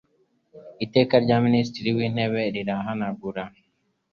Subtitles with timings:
[0.85, 3.43] Iteka rya Minisitiri w Intebe rihanagura